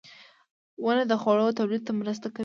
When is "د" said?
1.07-1.13